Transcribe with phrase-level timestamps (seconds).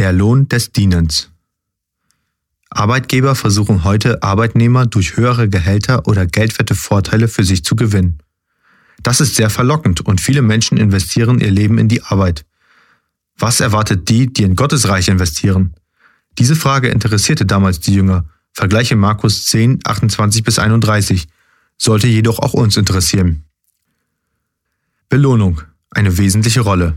[0.00, 1.30] Der Lohn des Dienens.
[2.70, 8.16] Arbeitgeber versuchen heute, Arbeitnehmer durch höhere Gehälter oder geldwerte Vorteile für sich zu gewinnen.
[9.02, 12.46] Das ist sehr verlockend und viele Menschen investieren ihr Leben in die Arbeit.
[13.36, 15.74] Was erwartet die, die in Gottes Reich investieren?
[16.38, 18.24] Diese Frage interessierte damals die Jünger.
[18.54, 21.28] Vergleiche Markus 10, 28 bis 31.
[21.76, 23.44] Sollte jedoch auch uns interessieren.
[25.10, 25.60] Belohnung.
[25.90, 26.94] Eine wesentliche Rolle.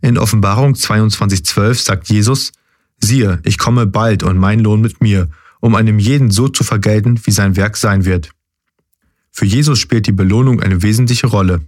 [0.00, 2.52] In Offenbarung 22.12 sagt Jesus,
[3.00, 5.30] siehe, ich komme bald und mein Lohn mit mir,
[5.60, 8.30] um einem jeden so zu vergelten, wie sein Werk sein wird.
[9.30, 11.62] Für Jesus spielt die Belohnung eine wesentliche Rolle.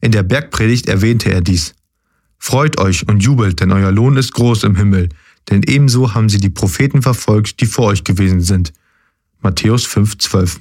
[0.00, 1.74] In der Bergpredigt erwähnte er dies.
[2.38, 5.08] Freut euch und jubelt, denn euer Lohn ist groß im Himmel,
[5.50, 8.72] denn ebenso haben sie die Propheten verfolgt, die vor euch gewesen sind.
[9.40, 10.58] Matthäus 5,12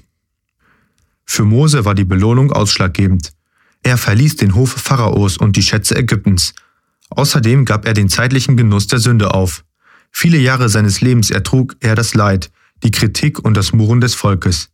[1.26, 3.34] Für Mose war die Belohnung ausschlaggebend.
[3.84, 6.54] Er verließ den Hof Pharaos und die Schätze Ägyptens,
[7.16, 9.64] Außerdem gab er den zeitlichen Genuss der Sünde auf.
[10.12, 12.52] Viele Jahre seines Lebens ertrug er das Leid,
[12.84, 14.70] die Kritik und das Murren des Volkes.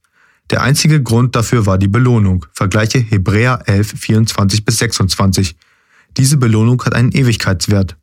[0.50, 2.46] Der einzige Grund dafür war die Belohnung.
[2.54, 5.56] Vergleiche Hebräer 11, 24 bis 26.
[6.18, 7.96] Diese Belohnung hat einen Ewigkeitswert.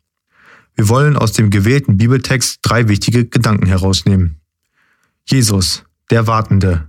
[0.75, 4.37] Wir wollen aus dem gewählten Bibeltext drei wichtige Gedanken herausnehmen.
[5.27, 6.89] Jesus, der Wartende.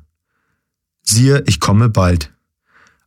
[1.02, 2.32] Siehe, ich komme bald.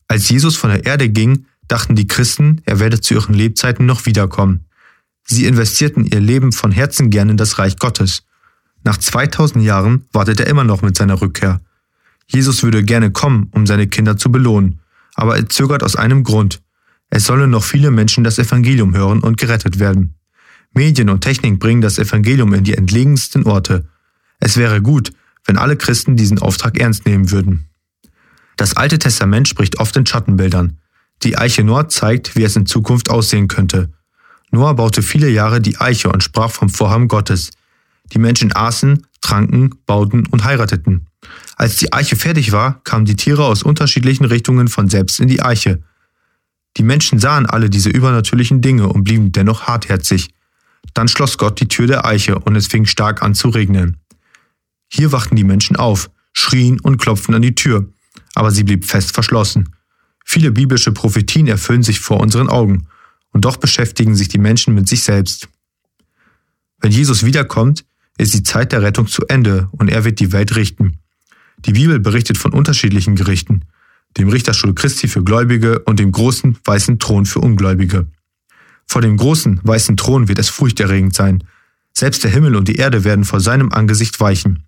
[0.08, 4.04] Als Jesus von der Erde ging, dachten die Christen, er werde zu ihren Lebzeiten noch
[4.04, 4.66] wiederkommen.
[5.24, 8.24] Sie investierten ihr Leben von Herzen gern in das Reich Gottes.
[8.84, 11.62] Nach 2000 Jahren wartet er immer noch mit seiner Rückkehr.
[12.26, 14.80] Jesus würde gerne kommen, um seine Kinder zu belohnen,
[15.14, 16.60] aber er zögert aus einem Grund.
[17.08, 20.16] Es sollen noch viele Menschen das Evangelium hören und gerettet werden.
[20.74, 23.88] Medien und Technik bringen das Evangelium in die entlegensten Orte.
[24.40, 25.12] Es wäre gut,
[25.46, 27.70] wenn alle Christen diesen Auftrag ernst nehmen würden.
[28.58, 30.78] Das Alte Testament spricht oft in Schattenbildern.
[31.22, 33.92] Die Eiche Noah zeigt, wie es in Zukunft aussehen könnte.
[34.50, 37.50] Noah baute viele Jahre die Eiche und sprach vom Vorhaben Gottes.
[38.12, 41.06] Die Menschen aßen, tranken, bauten und heirateten.
[41.56, 45.42] Als die Eiche fertig war, kamen die Tiere aus unterschiedlichen Richtungen von selbst in die
[45.42, 45.82] Eiche.
[46.76, 50.34] Die Menschen sahen alle diese übernatürlichen Dinge und blieben dennoch hartherzig.
[50.94, 53.98] Dann schloss Gott die Tür der Eiche und es fing stark an zu regnen.
[54.88, 57.88] Hier wachten die Menschen auf, schrien und klopften an die Tür,
[58.34, 59.70] aber sie blieb fest verschlossen.
[60.24, 62.86] Viele biblische Prophetien erfüllen sich vor unseren Augen,
[63.32, 65.48] und doch beschäftigen sich die Menschen mit sich selbst.
[66.80, 67.84] Wenn Jesus wiederkommt,
[68.18, 70.98] ist die Zeit der Rettung zu Ende und er wird die Welt richten.
[71.64, 73.64] Die Bibel berichtet von unterschiedlichen Gerichten,
[74.18, 78.06] dem Richterstuhl Christi für Gläubige und dem großen weißen Thron für Ungläubige.
[78.86, 81.44] Vor dem großen weißen Thron wird es furchterregend sein.
[81.94, 84.64] Selbst der Himmel und die Erde werden vor seinem Angesicht weichen.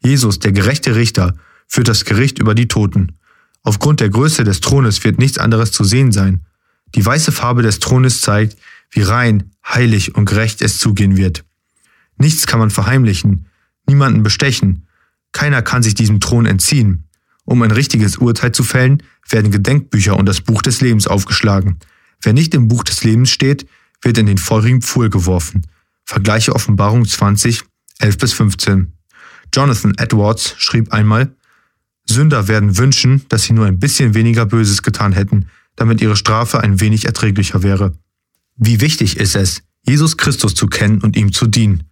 [0.00, 1.34] Jesus, der gerechte Richter,
[1.66, 3.18] führt das Gericht über die Toten.
[3.64, 6.46] Aufgrund der Größe des Thrones wird nichts anderes zu sehen sein.
[6.94, 8.56] Die weiße Farbe des Thrones zeigt,
[8.90, 11.44] wie rein, heilig und gerecht es zugehen wird.
[12.16, 13.46] Nichts kann man verheimlichen,
[13.88, 14.86] niemanden bestechen,
[15.32, 17.08] keiner kann sich diesem Thron entziehen.
[17.44, 21.78] Um ein richtiges Urteil zu fällen, werden Gedenkbücher und das Buch des Lebens aufgeschlagen.
[22.22, 23.66] Wer nicht im Buch des Lebens steht,
[24.00, 25.66] wird in den feurigen Pfuhl geworfen.
[26.04, 27.64] Vergleiche Offenbarung 20,
[27.98, 28.92] 11 bis 15.
[29.52, 31.34] Jonathan Edwards schrieb einmal,
[32.08, 36.60] Sünder werden wünschen, dass sie nur ein bisschen weniger Böses getan hätten, damit ihre Strafe
[36.60, 37.92] ein wenig erträglicher wäre.
[38.56, 41.84] Wie wichtig ist es, Jesus Christus zu kennen und ihm zu dienen.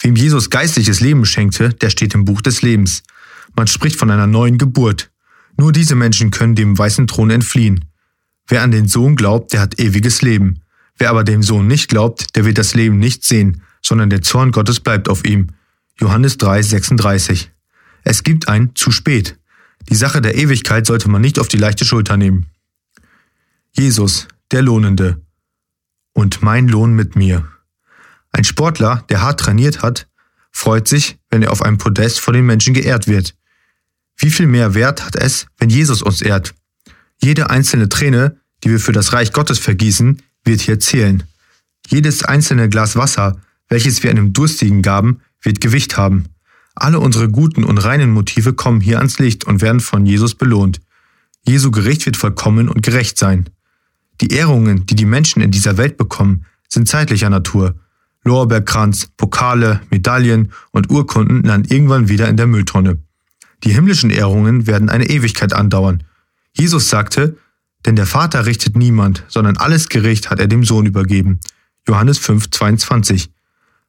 [0.00, 3.02] Wem Jesus geistliches Leben schenkte, der steht im Buch des Lebens.
[3.56, 5.10] Man spricht von einer neuen Geburt.
[5.56, 7.86] Nur diese Menschen können dem weißen Thron entfliehen.
[8.46, 10.60] Wer an den Sohn glaubt, der hat ewiges Leben.
[10.98, 14.52] Wer aber dem Sohn nicht glaubt, der wird das Leben nicht sehen, sondern der Zorn
[14.52, 15.48] Gottes bleibt auf ihm.
[15.98, 17.50] Johannes 3, 36.
[18.08, 19.36] Es gibt ein zu spät.
[19.88, 22.46] Die Sache der Ewigkeit sollte man nicht auf die leichte Schulter nehmen.
[23.72, 25.20] Jesus, der Lohnende.
[26.12, 27.48] Und mein Lohn mit mir.
[28.30, 30.06] Ein Sportler, der hart trainiert hat,
[30.52, 33.34] freut sich, wenn er auf einem Podest vor den Menschen geehrt wird.
[34.16, 36.54] Wie viel mehr Wert hat es, wenn Jesus uns ehrt?
[37.20, 41.24] Jede einzelne Träne, die wir für das Reich Gottes vergießen, wird hier zählen.
[41.88, 46.28] Jedes einzelne Glas Wasser, welches wir einem Durstigen gaben, wird Gewicht haben.
[46.76, 50.80] Alle unsere guten und reinen Motive kommen hier ans Licht und werden von Jesus belohnt.
[51.46, 53.48] Jesu Gericht wird vollkommen und gerecht sein.
[54.20, 57.74] Die Ehrungen, die die Menschen in dieser Welt bekommen, sind zeitlicher Natur.
[58.24, 62.98] Lorbeerkranz, Pokale, Medaillen und Urkunden landen irgendwann wieder in der Mülltonne.
[63.64, 66.02] Die himmlischen Ehrungen werden eine Ewigkeit andauern.
[66.52, 67.36] Jesus sagte,
[67.86, 71.40] denn der Vater richtet niemand, sondern alles Gericht hat er dem Sohn übergeben.
[71.88, 73.30] Johannes 5, 22.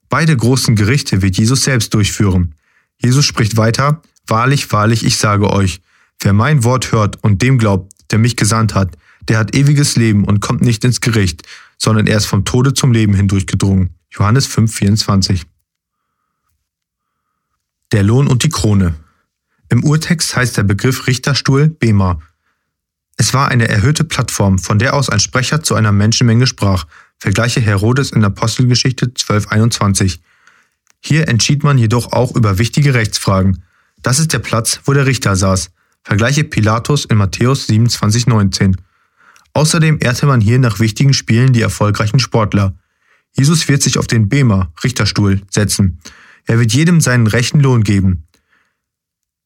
[0.08, 2.54] Beide großen Gerichte wird Jesus selbst durchführen.
[3.00, 5.82] Jesus spricht weiter, Wahrlich, wahrlich, ich sage euch,
[6.20, 8.98] wer mein Wort hört und dem glaubt, der mich gesandt hat,
[9.30, 11.44] der hat ewiges Leben und kommt nicht ins Gericht,
[11.78, 13.96] sondern er ist vom Tode zum Leben hindurchgedrungen.
[14.12, 15.46] Johannes 5, 24.
[17.94, 18.96] Der Lohn und die Krone.
[19.70, 22.20] Im Urtext heißt der Begriff Richterstuhl Bema.
[23.16, 26.86] Es war eine erhöhte Plattform, von der aus ein Sprecher zu einer Menschenmenge sprach.
[27.18, 30.20] Vergleiche Herodes in Apostelgeschichte 12,21.
[31.00, 33.64] Hier entschied man jedoch auch über wichtige Rechtsfragen.
[34.02, 35.72] Das ist der Platz, wo der Richter saß.
[36.04, 38.76] Vergleiche Pilatus in Matthäus 27,19.
[39.54, 42.76] Außerdem ehrte man hier nach wichtigen Spielen die erfolgreichen Sportler.
[43.32, 46.00] Jesus wird sich auf den Bema, Richterstuhl, setzen.
[46.46, 48.28] Er wird jedem seinen rechten Lohn geben.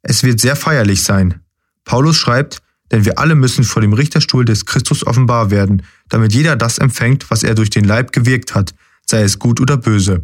[0.02, 1.42] Es wird sehr feierlich sein.
[1.84, 2.62] Paulus schreibt,
[2.92, 7.32] denn wir alle müssen vor dem Richterstuhl des Christus offenbar werden, damit jeder das empfängt,
[7.32, 8.74] was er durch den Leib gewirkt hat,
[9.06, 10.22] sei es gut oder böse.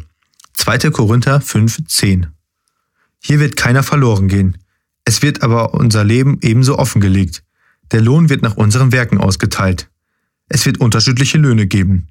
[0.58, 0.90] 2.
[0.90, 2.26] Korinther 5, 10.
[3.20, 4.58] Hier wird keiner verloren gehen.
[5.04, 7.44] Es wird aber unser Leben ebenso offengelegt.
[7.92, 9.88] Der Lohn wird nach unseren Werken ausgeteilt.
[10.48, 12.08] Es wird unterschiedliche Löhne geben.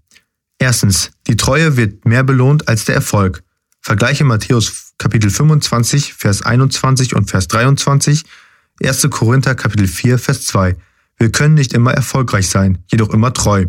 [0.60, 3.44] Erstens, die Treue wird mehr belohnt als der Erfolg.
[3.82, 8.24] Vergleiche Matthäus Kapitel 25, Vers 21 und Vers 23,
[8.82, 9.08] 1.
[9.10, 10.78] Korinther Kapitel 4, Vers 2.
[11.18, 13.66] Wir können nicht immer erfolgreich sein, jedoch immer treu.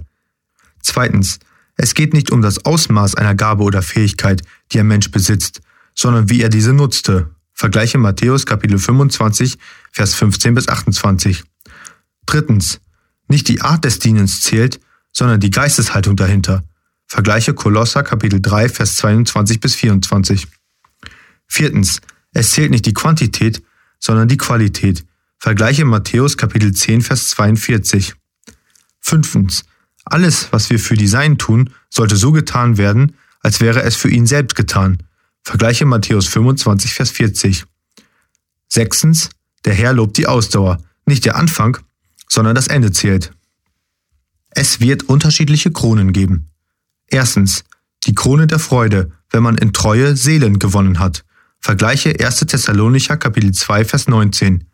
[0.81, 1.41] Zweitens,
[1.79, 4.43] es geht nicht um das Ausmaß einer Gabe oder Fähigkeit,
[4.73, 5.61] die ein Mensch besitzt,
[5.95, 7.31] sondern wie er diese nutzte.
[7.55, 9.57] Vergleiche Matthäus Kapitel 25,
[9.93, 11.45] Vers 15 bis 28.
[12.27, 12.81] Drittens,
[13.29, 14.81] nicht die Art des Dienens zählt,
[15.13, 16.65] sondern die Geisteshaltung dahinter.
[17.07, 20.49] Vergleiche Kolosser Kapitel 3, Vers 22 bis 24.
[21.47, 22.01] Viertens.
[22.33, 23.63] Es zählt nicht die Quantität,
[24.01, 25.05] sondern die Qualität.
[25.39, 28.15] Vergleiche Matthäus Kapitel 10, Vers 42.
[29.01, 29.65] Fünftens.
[30.11, 34.09] Alles, was wir für die Sein tun, sollte so getan werden, als wäre es für
[34.09, 35.03] ihn selbst getan.
[35.43, 37.65] Vergleiche Matthäus 25, Vers 40.
[38.69, 39.31] Sechstens.
[39.65, 40.79] Der Herr lobt die Ausdauer.
[41.05, 41.79] Nicht der Anfang,
[42.29, 43.33] sondern das Ende zählt.
[44.51, 46.47] Es wird unterschiedliche Kronen geben.
[47.09, 47.65] Erstens,
[48.07, 51.25] die Krone der Freude, wenn man in Treue Seelen gewonnen hat.
[51.61, 52.41] Vergleiche 1.
[52.41, 54.65] Thessalonicher Kapitel 2 Vers 19.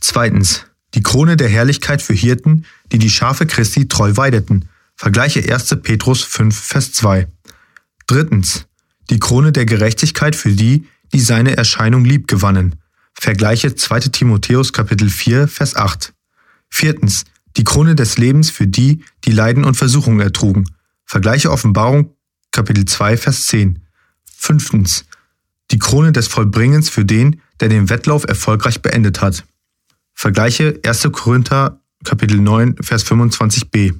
[0.00, 0.64] Zweitens,
[0.94, 4.68] die Krone der Herrlichkeit für Hirten, die die Schafe Christi treu weideten.
[4.96, 5.76] Vergleiche 1.
[5.82, 7.28] Petrus 5 Vers 2.
[8.06, 8.66] Drittens,
[9.08, 12.76] die Krone der Gerechtigkeit für die, die seine Erscheinung lieb gewannen.
[13.14, 14.00] Vergleiche 2.
[14.00, 16.12] Timotheus Kapitel 4 Vers 8.
[16.68, 17.24] Viertens,
[17.56, 20.66] die Krone des Lebens für die, die Leiden und Versuchung ertrugen.
[21.04, 22.14] Vergleiche Offenbarung
[22.52, 23.80] Kapitel 2 Vers 10.
[24.24, 25.04] Fünftens.
[25.70, 29.44] Die Krone des Vollbringens für den, der den Wettlauf erfolgreich beendet hat.
[30.20, 31.08] Vergleiche 1.
[31.12, 33.98] Korinther Kapitel 9 Vers 25b.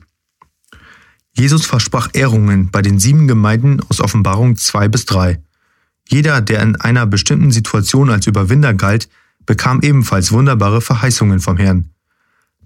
[1.33, 5.43] Jesus versprach Ehrungen bei den sieben Gemeinden aus Offenbarung 2 bis 3.
[6.07, 9.09] Jeder, der in einer bestimmten Situation als Überwinder galt,
[9.47, 11.89] bekam ebenfalls wunderbare Verheißungen vom Herrn.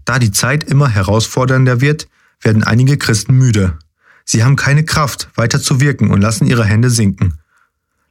[0.04, 2.08] Da die Zeit immer herausfordernder wird,
[2.40, 3.78] werden einige Christen müde.
[4.24, 7.38] Sie haben keine Kraft, weiter zu wirken und lassen ihre Hände sinken.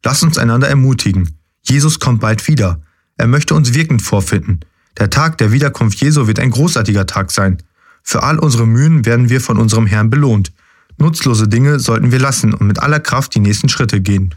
[0.06, 1.38] Lass uns einander ermutigen.
[1.64, 2.82] Jesus kommt bald wieder.
[3.18, 4.62] Er möchte uns wirkend vorfinden.
[4.98, 7.62] Der Tag der Wiederkunft Jesu wird ein großartiger Tag sein.
[8.04, 10.52] Für all unsere Mühen werden wir von unserem Herrn belohnt.
[10.98, 14.36] Nutzlose Dinge sollten wir lassen und mit aller Kraft die nächsten Schritte gehen.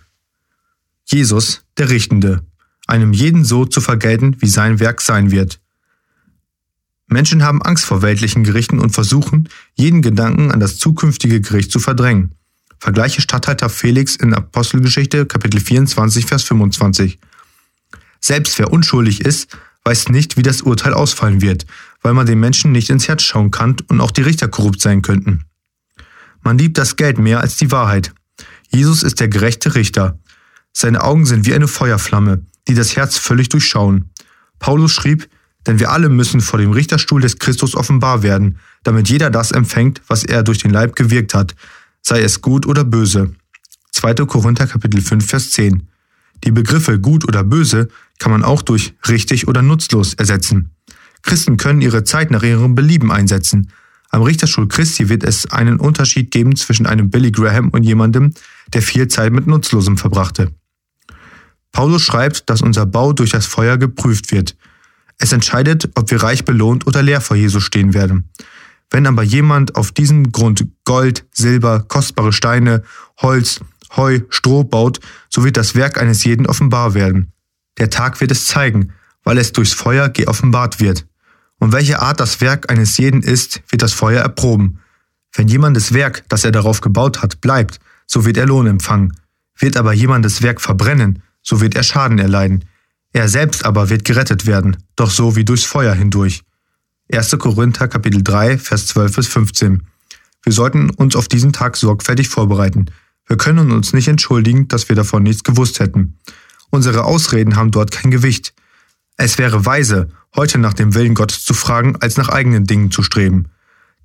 [1.05, 2.44] Jesus, der Richtende,
[2.87, 5.61] einem jeden so zu vergelten, wie sein Werk sein wird.
[7.09, 11.79] Menschen haben Angst vor weltlichen Gerichten und versuchen, jeden Gedanken an das zukünftige Gericht zu
[11.79, 12.32] verdrängen.
[12.79, 17.19] Vergleiche Statthalter Felix in Apostelgeschichte Kapitel 24, Vers 25.
[18.21, 21.64] Selbst wer unschuldig ist, weiß nicht, wie das Urteil ausfallen wird,
[22.02, 25.00] weil man den Menschen nicht ins Herz schauen kann und auch die Richter korrupt sein
[25.00, 25.45] könnten.
[26.43, 28.12] Man liebt das Geld mehr als die Wahrheit.
[28.69, 30.19] Jesus ist der gerechte Richter.
[30.73, 34.11] Seine Augen sind wie eine Feuerflamme, die das Herz völlig durchschauen.
[34.59, 35.28] Paulus schrieb,
[35.66, 40.02] denn wir alle müssen vor dem Richterstuhl des Christus offenbar werden, damit jeder das empfängt,
[40.09, 41.55] was er durch den Leib gewirkt hat,
[42.02, 43.35] sei es gut oder böse.
[43.93, 44.14] 2.
[44.26, 45.88] Korinther Kapitel 5 Vers 10.
[46.45, 47.88] Die Begriffe gut oder böse
[48.19, 50.71] kann man auch durch richtig oder nutzlos ersetzen.
[51.23, 53.71] Christen können ihre Zeit nach ihrem Belieben einsetzen.
[54.11, 58.33] Am Richterstuhl Christi wird es einen Unterschied geben zwischen einem Billy Graham und jemandem,
[58.73, 60.52] der viel Zeit mit Nutzlosem verbrachte.
[61.73, 64.57] Paulus schreibt, dass unser Bau durch das Feuer geprüft wird.
[65.19, 68.31] Es entscheidet, ob wir reich belohnt oder leer vor Jesus stehen werden.
[68.90, 72.83] Wenn aber jemand auf diesem Grund Gold, Silber, kostbare Steine,
[73.19, 73.61] Holz,
[73.95, 77.33] Heu, Stroh baut, so wird das Werk eines jeden offenbar werden.
[77.78, 81.07] Der Tag wird es zeigen, weil es durchs Feuer geoffenbart wird.
[81.59, 84.81] Und welche Art das Werk eines jeden ist, wird das Feuer erproben.
[85.35, 89.16] Wenn jemandes Werk, das er darauf gebaut hat, bleibt, so wird er Lohn empfangen.
[89.59, 92.64] Wird aber jemandes Werk verbrennen, so wird er Schaden erleiden.
[93.12, 96.43] Er selbst aber wird gerettet werden, doch so wie durchs Feuer hindurch.
[97.12, 97.37] 1.
[97.38, 99.83] Korinther Kapitel 3, Vers 12 bis 15.
[100.43, 102.87] Wir sollten uns auf diesen Tag sorgfältig vorbereiten.
[103.26, 106.18] Wir können uns nicht entschuldigen, dass wir davon nichts gewusst hätten.
[106.71, 108.54] Unsere Ausreden haben dort kein Gewicht.
[109.16, 113.02] Es wäre weise, heute nach dem Willen Gottes zu fragen, als nach eigenen Dingen zu
[113.02, 113.47] streben.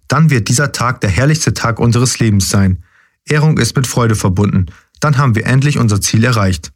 [0.07, 2.83] Dann wird dieser Tag der herrlichste Tag unseres Lebens sein.
[3.25, 4.67] Ehrung ist mit Freude verbunden.
[4.99, 6.71] Dann haben wir endlich unser Ziel erreicht.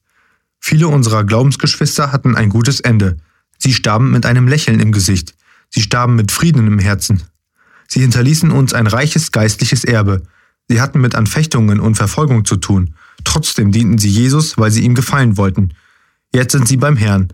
[0.60, 3.18] Viele unserer Glaubensgeschwister hatten ein gutes Ende.
[3.58, 5.36] Sie starben mit einem Lächeln im Gesicht.
[5.70, 7.24] Sie starben mit Frieden im Herzen.
[7.88, 10.24] Sie hinterließen uns ein reiches geistliches Erbe.
[10.68, 12.96] Sie hatten mit Anfechtungen und Verfolgung zu tun.
[13.24, 15.74] Trotzdem dienten sie Jesus, weil sie ihm gefallen wollten.
[16.34, 17.30] Jetzt sind sie beim Herrn.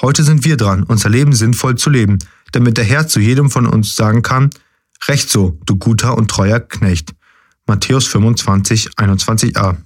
[0.00, 2.18] Heute sind wir dran, unser Leben sinnvoll zu leben,
[2.52, 4.50] damit der Herr zu jedem von uns sagen kann,
[5.08, 7.14] Recht so, du guter und treuer Knecht.
[7.66, 9.76] Matthäus 25, 21a.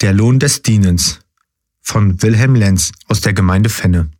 [0.00, 1.20] Der Lohn des Dienens
[1.82, 4.10] von Wilhelm Lenz aus der Gemeinde Fenne.